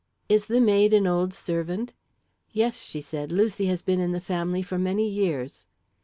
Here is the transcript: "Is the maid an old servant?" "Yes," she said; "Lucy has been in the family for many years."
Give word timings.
"Is 0.27 0.47
the 0.47 0.59
maid 0.59 0.93
an 0.95 1.05
old 1.05 1.31
servant?" 1.31 1.93
"Yes," 2.49 2.81
she 2.81 3.01
said; 3.01 3.31
"Lucy 3.31 3.67
has 3.67 3.83
been 3.83 3.99
in 3.99 4.13
the 4.13 4.19
family 4.19 4.63
for 4.63 4.79
many 4.79 5.07
years." 5.07 5.67